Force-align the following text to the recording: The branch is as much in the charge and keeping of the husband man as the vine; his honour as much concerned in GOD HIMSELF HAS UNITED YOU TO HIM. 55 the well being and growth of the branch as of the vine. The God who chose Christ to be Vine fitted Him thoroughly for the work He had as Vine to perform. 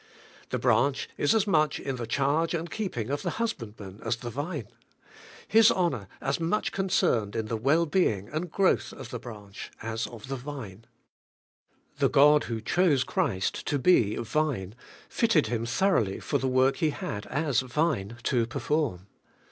The 0.49 0.57
branch 0.57 1.07
is 1.15 1.35
as 1.35 1.45
much 1.45 1.79
in 1.79 1.97
the 1.97 2.07
charge 2.07 2.55
and 2.55 2.71
keeping 2.71 3.11
of 3.11 3.21
the 3.21 3.29
husband 3.37 3.75
man 3.79 3.99
as 4.03 4.15
the 4.15 4.31
vine; 4.31 4.67
his 5.47 5.69
honour 5.71 6.07
as 6.19 6.39
much 6.39 6.71
concerned 6.71 7.35
in 7.35 7.45
GOD 7.45 7.57
HIMSELF 7.57 7.63
HAS 7.63 7.69
UNITED 7.69 7.79
YOU 7.79 7.83
TO 7.83 8.09
HIM. 8.09 8.15
55 8.15 8.31
the 8.31 8.31
well 8.31 8.41
being 8.41 8.43
and 8.43 8.51
growth 8.51 8.93
of 8.93 9.09
the 9.11 9.19
branch 9.19 9.71
as 9.83 10.07
of 10.07 10.27
the 10.27 10.35
vine. 10.37 10.85
The 11.99 12.09
God 12.09 12.43
who 12.45 12.61
chose 12.61 13.03
Christ 13.03 13.63
to 13.67 13.77
be 13.77 14.15
Vine 14.15 14.73
fitted 15.07 15.45
Him 15.47 15.67
thoroughly 15.67 16.19
for 16.19 16.39
the 16.39 16.47
work 16.47 16.77
He 16.77 16.89
had 16.89 17.27
as 17.27 17.59
Vine 17.59 18.17
to 18.23 18.47
perform. 18.47 19.05